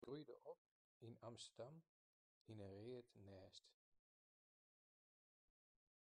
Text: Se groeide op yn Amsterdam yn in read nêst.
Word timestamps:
Se 0.03 0.07
groeide 0.07 0.35
op 0.51 0.59
yn 1.07 1.15
Amsterdam 1.27 1.75
yn 2.51 2.63
in 2.67 2.75
read 2.85 3.09
nêst. 3.25 3.65